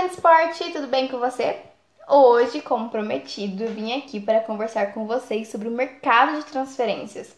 [0.00, 1.58] fã de esporte, tudo bem com você?
[2.08, 7.36] Hoje, como prometido, vim aqui para conversar com vocês sobre o mercado de transferências.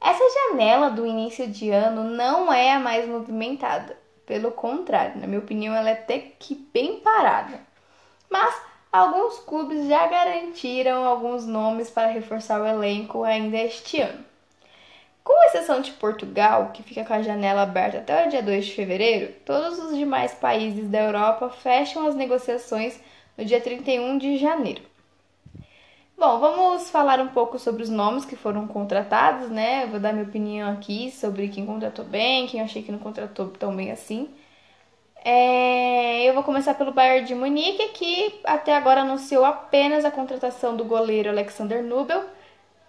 [0.00, 5.40] Essa janela do início de ano não é a mais movimentada, pelo contrário, na minha
[5.40, 7.60] opinião, ela é até que bem parada.
[8.30, 8.54] Mas
[8.90, 14.24] alguns clubes já garantiram alguns nomes para reforçar o elenco ainda este ano.
[15.24, 18.72] Com exceção de Portugal, que fica com a janela aberta até o dia 2 de
[18.72, 23.00] fevereiro, todos os demais países da Europa fecham as negociações
[23.36, 24.82] no dia 31 de janeiro.
[26.16, 29.84] Bom, vamos falar um pouco sobre os nomes que foram contratados, né?
[29.84, 32.98] Eu vou dar minha opinião aqui sobre quem contratou bem, quem eu achei que não
[32.98, 34.28] contratou tão bem assim.
[35.24, 40.76] É, eu vou começar pelo Bayern de Munique, que até agora anunciou apenas a contratação
[40.76, 42.24] do goleiro Alexander Nubel,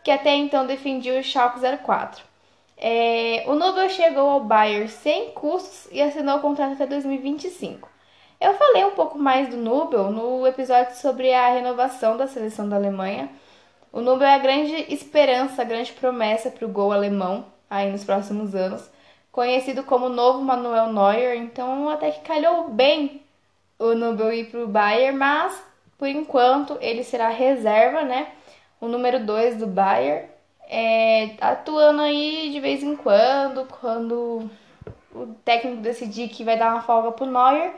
[0.06, 2.24] que até então defendia o Schalke 04.
[2.78, 7.90] É, o Nubel chegou ao Bayern sem custos e assinou o contrato até 2025.
[8.40, 12.76] Eu falei um pouco mais do Nubel no episódio sobre a renovação da seleção da
[12.76, 13.32] Alemanha.
[13.92, 18.04] O Nubel é a grande esperança, a grande promessa para o gol alemão aí nos
[18.04, 18.88] próximos anos,
[19.32, 23.24] conhecido como novo Manuel Neuer, então até que calhou bem
[23.80, 25.64] o Nubel ir para o Bayern, mas
[25.98, 28.28] por enquanto ele será reserva, né?
[28.80, 30.28] O número 2 do Bayern,
[30.68, 34.50] é, atuando aí de vez em quando, quando
[35.14, 37.74] o técnico decidir que vai dar uma folga pro Neuer,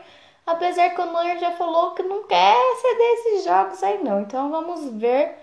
[0.46, 4.22] apesar que o Neuer já falou que não quer ceder esses jogos aí não.
[4.22, 5.36] Então vamos ver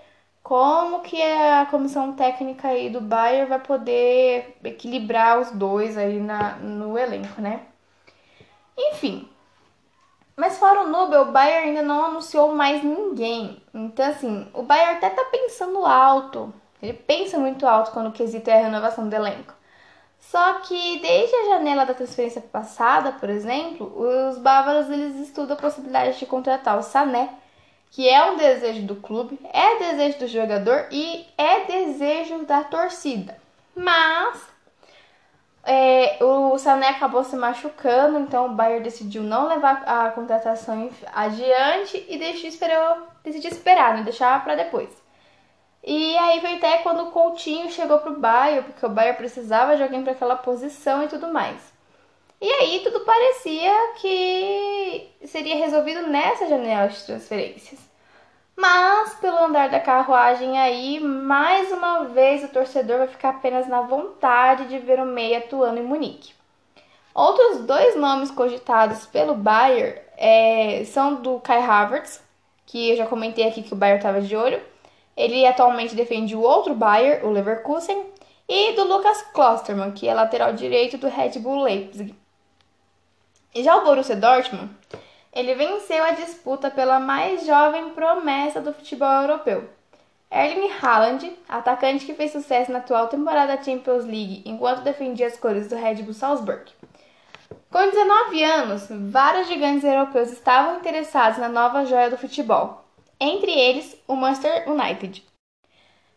[0.43, 6.55] como que a comissão técnica aí do Bayern vai poder equilibrar os dois aí na,
[6.57, 7.61] no elenco, né?
[8.77, 9.27] Enfim,
[10.35, 13.61] mas fora o Nubel, o Bayern ainda não anunciou mais ninguém.
[13.73, 16.53] Então, assim, o Bayern até tá pensando alto.
[16.81, 19.53] Ele pensa muito alto quando o quesito é a renovação do elenco.
[20.19, 25.59] Só que desde a janela da transferência passada, por exemplo, os bávaros eles estudam a
[25.59, 27.29] possibilidade de contratar o Sané,
[27.91, 33.37] que é um desejo do clube, é desejo do jogador e é desejo da torcida.
[33.75, 34.41] Mas
[35.65, 42.05] é, o Sané acabou se machucando, então o Bayern decidiu não levar a contratação adiante
[42.07, 44.03] e deixou, esperou, decidiu esperar, né?
[44.03, 44.89] deixar para depois.
[45.83, 49.83] E aí foi até quando o Coutinho chegou pro Bayern, porque o Bayern precisava de
[49.83, 51.73] alguém para aquela posição e tudo mais.
[52.39, 57.79] E aí tudo parecia que seria resolvido nessa janela de transferências.
[58.57, 63.81] Mas, pelo andar da carruagem aí, mais uma vez o torcedor vai ficar apenas na
[63.81, 66.33] vontade de ver o meia atuando em Munique.
[67.13, 72.23] Outros dois nomes cogitados pelo Bayern é, são do Kai Havertz,
[72.65, 74.61] que eu já comentei aqui que o Bayern estava de olho.
[75.17, 78.05] Ele atualmente defende o outro Bayern, o Leverkusen,
[78.47, 82.15] e do Lucas Klostermann, que é lateral direito do Red Bull Leipzig.
[83.55, 84.69] Já o Borussia Dortmund
[85.35, 89.69] ele venceu a disputa pela mais jovem promessa do futebol europeu.
[90.31, 95.37] Erling Haaland, atacante que fez sucesso na atual temporada da Champions League enquanto defendia as
[95.37, 96.71] cores do Red Bull Salzburg.
[97.69, 102.85] Com 19 anos, vários gigantes europeus estavam interessados na nova joia do futebol,
[103.19, 105.21] entre eles o Manchester United.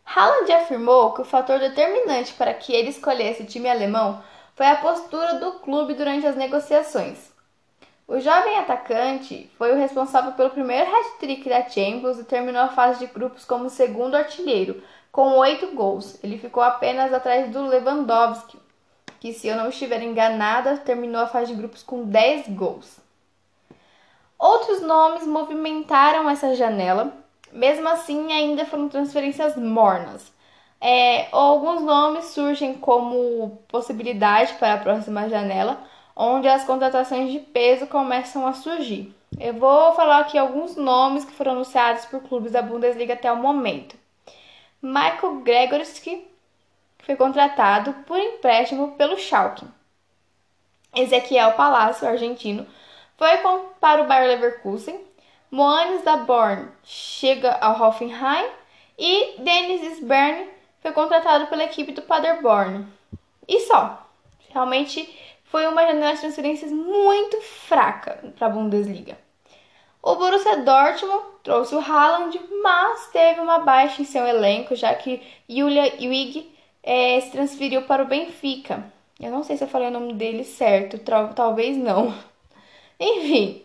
[0.05, 4.23] Haaland afirmou que o fator determinante para que ele escolhesse o time alemão
[4.55, 7.28] foi a postura do clube durante as negociações.
[8.09, 13.05] O jovem atacante foi o responsável pelo primeiro hat-trick da Champions e terminou a fase
[13.05, 14.81] de grupos como segundo artilheiro,
[15.11, 16.17] com oito gols.
[16.23, 18.57] Ele ficou apenas atrás do Lewandowski,
[19.19, 22.97] que, se eu não estiver enganada, terminou a fase de grupos com 10 gols.
[24.39, 27.13] Outros nomes movimentaram essa janela,
[27.51, 30.33] mesmo assim, ainda foram transferências mornas.
[30.81, 35.77] É, alguns nomes surgem como possibilidade para a próxima janela,
[36.21, 39.15] onde as contratações de peso começam a surgir.
[39.39, 43.37] Eu vou falar aqui alguns nomes que foram anunciados por clubes da Bundesliga até o
[43.37, 43.95] momento.
[44.81, 46.27] Michael Gregorski
[47.05, 49.65] foi contratado por empréstimo pelo Schalke.
[50.93, 52.67] Ezequiel Palacio, argentino,
[53.17, 53.37] foi
[53.79, 54.99] para o Bayer Leverkusen.
[55.49, 58.49] Moanes da Born chega ao Hoffenheim
[58.97, 60.49] e Dennis Sbern
[60.81, 62.85] foi contratado pela equipe do Paderborn.
[63.47, 64.05] E só.
[64.49, 65.07] Realmente
[65.49, 69.17] foi uma janela de transferências muito fraca para a Bundesliga.
[70.01, 75.21] O Borussia Dortmund trouxe o Haaland, mas teve uma baixa em seu elenco, já que
[75.49, 78.83] Julia Wig é, se transferiu para o Benfica.
[79.19, 80.99] Eu não sei se eu falei o nome dele certo,
[81.35, 82.13] talvez não.
[82.99, 83.61] Enfim,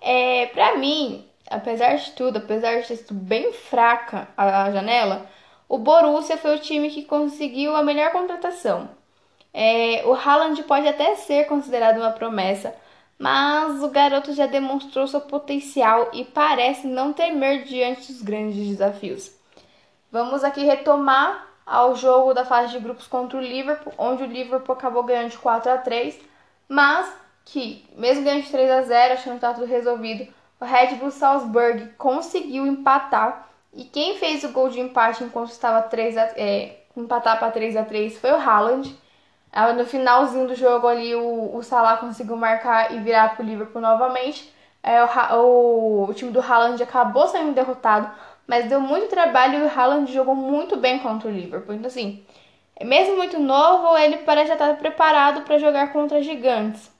[0.00, 5.28] é, para mim, apesar de tudo, apesar de ter sido bem fraca a janela,
[5.68, 8.88] o Borussia foi o time que conseguiu a melhor contratação.
[9.54, 12.74] É, o Haaland pode até ser considerado uma promessa,
[13.16, 19.30] mas o garoto já demonstrou seu potencial e parece não temer diante dos grandes desafios.
[20.10, 24.74] Vamos aqui retomar ao jogo da fase de grupos contra o Liverpool, onde o Liverpool
[24.74, 26.18] acabou ganhando de 4 a 3,
[26.68, 27.10] mas
[27.44, 30.26] que, mesmo ganhando de 3 a 0, achando que estava tudo resolvido,
[30.60, 35.82] o Red Bull Salzburg conseguiu empatar e quem fez o gol de empate enquanto estava
[35.82, 38.96] 3 a, é, empatar para 3 a 3 foi o Haaland.
[39.76, 43.80] No finalzinho do jogo ali, o, o Salah conseguiu marcar e virar para o Liverpool
[43.80, 44.52] novamente.
[44.82, 48.10] É, o, o, o time do Haaland acabou sendo derrotado,
[48.46, 51.74] mas deu muito trabalho e o Haaland jogou muito bem contra o Liverpool.
[51.74, 52.24] Então, assim,
[52.82, 56.90] mesmo muito novo, ele parece estar preparado para jogar contra gigantes.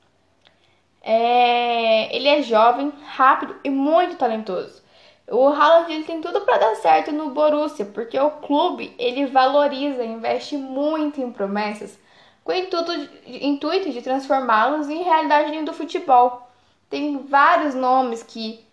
[1.03, 2.15] É...
[2.15, 4.83] Ele é jovem, rápido e muito talentoso.
[5.29, 10.05] O Haaland ele tem tudo para dar certo no Borussia, porque o clube ele valoriza,
[10.05, 11.99] investe muito em promessas,
[12.44, 12.93] com o intuito,
[13.26, 16.46] intuito de transformá-los em realidade do futebol.
[16.91, 18.64] Tem vários nomes que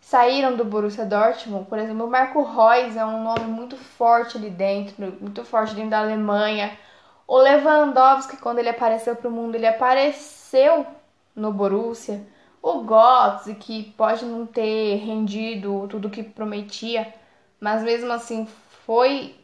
[0.00, 4.50] saíram do Borussia Dortmund, por exemplo, o Marco Reus é um nome muito forte ali
[4.50, 6.76] dentro, muito forte dentro da Alemanha.
[7.26, 10.84] O Lewandowski, quando ele apareceu para o mundo, ele apareceu
[11.36, 12.26] no Borussia.
[12.60, 17.14] O Götze, que pode não ter rendido tudo que prometia,
[17.60, 18.46] mas mesmo assim
[18.84, 19.36] foi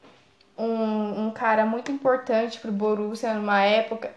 [0.57, 4.11] um, um cara muito importante para o Borussia numa época.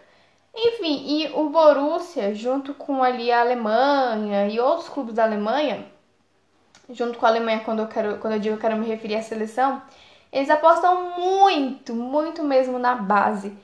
[0.54, 5.86] Enfim, e o Borussia, junto com ali a Alemanha e outros clubes da Alemanha,
[6.88, 9.22] junto com a Alemanha, quando eu, quero, quando eu digo que quero me referir à
[9.22, 9.82] seleção,
[10.32, 13.56] eles apostam muito, muito mesmo na base.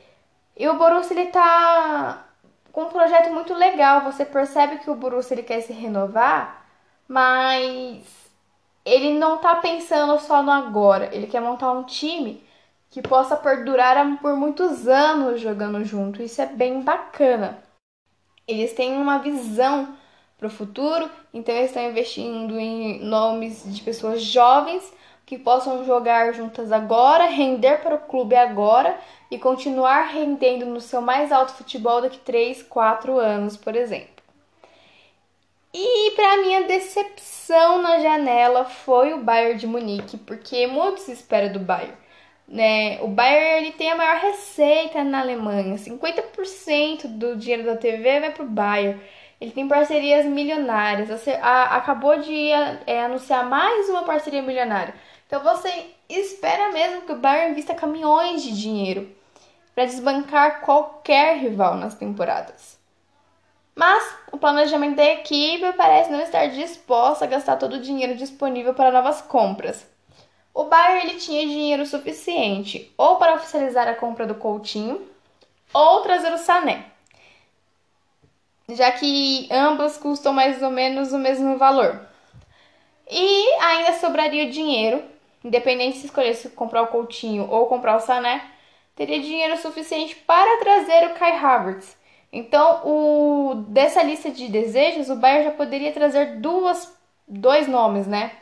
[0.57, 2.25] E o Borussia ele tá
[2.73, 4.03] com um projeto muito legal.
[4.03, 6.65] Você percebe que o Borussia ele quer se renovar,
[7.09, 8.05] mas
[8.85, 11.15] ele não tá pensando só no agora.
[11.15, 12.46] Ele quer montar um time
[12.97, 16.23] que possa perdurar por muitos anos jogando junto.
[16.23, 17.63] Isso é bem bacana.
[18.49, 19.95] Eles têm uma visão
[20.39, 21.11] para o futuro.
[21.35, 24.91] Então eles estão investindo em nomes de pessoas jovens
[25.27, 28.99] que possam jogar juntas agora, render para o clube agora
[29.31, 34.23] e continuar rendendo no seu mais alto futebol daqui 3, 4 anos, por exemplo.
[35.75, 41.51] E para minha decepção na janela foi o Bayern de Munique, porque muito se espera
[41.51, 42.06] do Bayern.
[42.49, 43.01] Né?
[43.03, 48.31] O Bayern ele tem a maior receita na Alemanha, 50% do dinheiro da TV vai
[48.31, 49.01] para o Bayern.
[49.41, 51.09] Ele tem parcerias milionárias.
[51.09, 52.51] Você acabou de
[52.87, 54.95] é, anunciar mais uma parceria milionária.
[55.27, 59.15] Então você espera mesmo que o Bayern invista caminhões de dinheiro
[59.75, 62.79] para desbancar qualquer rival nas temporadas.
[63.75, 68.73] Mas o planejamento da equipe parece não estar disposto a gastar todo o dinheiro disponível
[68.73, 69.87] para novas compras.
[70.57, 75.07] O Bayern ele tinha dinheiro suficiente ou para oficializar a compra do Coutinho
[75.73, 76.97] ou trazer o Sané
[78.69, 82.01] já que ambas custam mais ou menos o mesmo valor.
[83.09, 85.03] E ainda sobraria dinheiro,
[85.45, 88.43] independente se escolhesse comprar o Coutinho ou comprar o Sané,
[88.97, 91.97] teria dinheiro suficiente para trazer o Kai Havertz.
[92.33, 96.93] Então, o, dessa lista de desejos, o Bayern já poderia trazer duas,
[97.27, 98.33] dois nomes, né?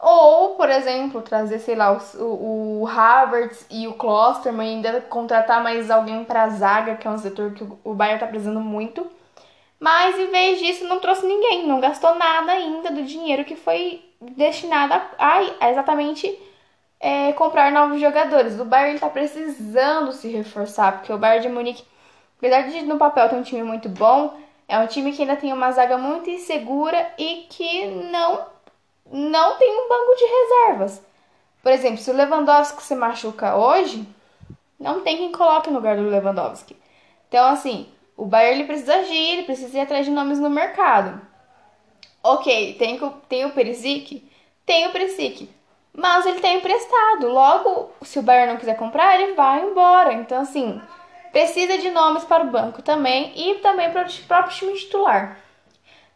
[0.00, 5.90] Ou, por exemplo, trazer, sei lá, o, o Havertz e o Klosterman ainda contratar mais
[5.90, 9.06] alguém para a zaga, que é um setor que o Bayern está precisando muito.
[9.78, 14.02] Mas em vez disso, não trouxe ninguém, não gastou nada ainda do dinheiro que foi
[14.20, 16.38] destinado a, a exatamente
[16.98, 18.60] é, comprar novos jogadores.
[18.60, 21.84] O Bayern está precisando se reforçar, porque o Bayern de Munique,
[22.38, 25.52] apesar de no papel ter um time muito bom, é um time que ainda tem
[25.52, 28.46] uma zaga muito insegura e que não
[29.10, 31.02] não tem um banco de reservas.
[31.62, 34.06] Por exemplo, se o Lewandowski se machuca hoje,
[34.78, 36.76] não tem quem coloque no lugar do Lewandowski.
[37.28, 41.20] Então, assim, o Bayern ele precisa agir, ele precisa ir atrás de nomes no mercado.
[42.22, 42.98] Ok, tem,
[43.28, 44.28] tem o Perisic?
[44.64, 45.48] Tem o Perisic.
[45.92, 47.28] Mas ele tem emprestado.
[47.28, 50.12] Logo, se o Bayern não quiser comprar, ele vai embora.
[50.12, 50.80] Então, assim,
[51.32, 55.38] precisa de nomes para o banco também e também para o próprio time titular.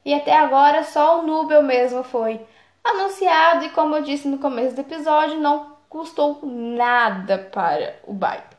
[0.04, 2.40] E até agora, só o Nubel mesmo foi
[2.85, 8.55] anunciado e, como eu disse no começo do episódio, não custou nada para o Bayern.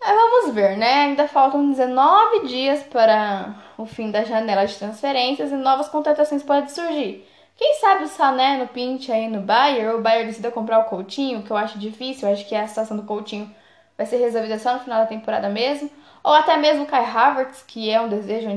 [0.00, 1.04] Aí vamos ver, né?
[1.04, 6.68] Ainda faltam 19 dias para o fim da janela de transferências e novas contratações podem
[6.68, 7.28] surgir.
[7.54, 10.84] Quem sabe o Sané no Pinte aí no Bayern, ou o Bayern decida comprar o
[10.84, 13.54] Coutinho, que eu acho difícil, eu acho que a situação do Coutinho
[13.96, 15.88] vai ser resolvida só no final da temporada mesmo.
[16.24, 18.48] Ou até mesmo o Kai Havertz, que é um desejo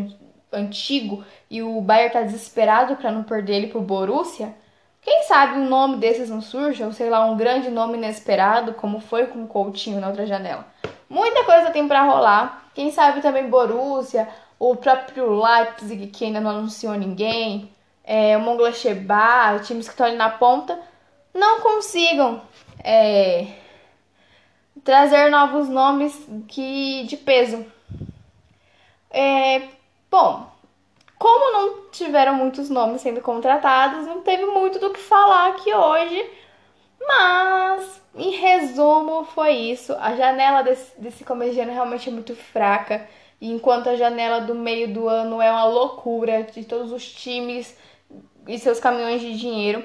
[0.55, 4.53] antigo e o Bayern tá desesperado para não perder ele pro Borussia,
[5.01, 8.99] quem sabe um nome desses não surge, ou sei lá, um grande nome inesperado, como
[8.99, 10.65] foi com o Coutinho na outra janela.
[11.07, 12.69] Muita coisa tem para rolar.
[12.73, 17.69] Quem sabe também Borussia o próprio Leipzig, que ainda não anunciou ninguém,
[18.03, 20.79] é, o Mönchengladbach, times que estão ali na ponta,
[21.33, 22.41] não consigam
[22.83, 23.47] é,
[24.83, 27.65] trazer novos nomes que de peso.
[29.11, 29.74] É,
[30.15, 30.47] bom,
[31.19, 36.25] como não tiveram muitos nomes sendo contratados, não teve muito do que falar aqui hoje,
[37.05, 39.93] mas em resumo foi isso.
[39.99, 43.05] A janela desse, desse começo de ano realmente é muito fraca,
[43.41, 47.77] enquanto a janela do meio do ano é uma loucura de todos os times
[48.47, 49.83] e seus caminhões de dinheiro.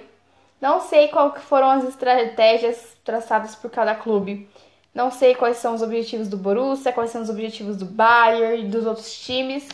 [0.60, 4.48] Não sei qual que foram as estratégias traçadas por cada clube.
[4.94, 8.68] Não sei quais são os objetivos do Borussia, quais são os objetivos do Bayern e
[8.68, 9.66] dos outros times.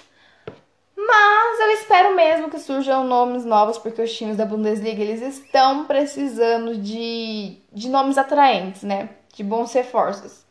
[0.97, 5.85] Mas eu espero mesmo que surjam nomes novos, porque os times da Bundesliga eles estão
[5.85, 9.11] precisando de, de nomes atraentes, né?
[9.35, 10.47] De bons reforços.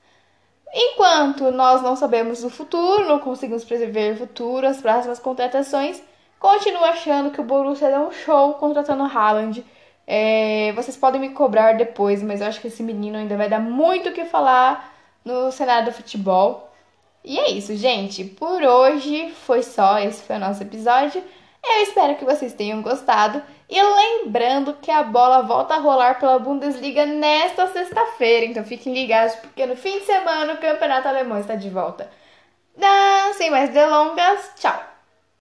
[0.71, 6.01] Enquanto nós não sabemos o futuro, não conseguimos prever o futuro, as próximas contratações,
[6.39, 9.65] continuo achando que o Borussia deu um show contratando o Haaland.
[10.05, 13.59] É, vocês podem me cobrar depois, mas eu acho que esse menino ainda vai dar
[13.59, 16.71] muito o que falar no cenário do futebol.
[17.25, 18.23] E é isso, gente.
[18.23, 19.97] Por hoje foi só.
[19.97, 21.23] Esse foi o nosso episódio.
[21.63, 23.41] Eu espero que vocês tenham gostado.
[23.67, 28.45] E lembrando que a bola volta a rolar pela Bundesliga nesta sexta-feira.
[28.45, 32.11] Então fiquem ligados, porque no fim de semana o Campeonato Alemão está de volta.
[32.77, 34.94] Não, sem mais delongas, tchau!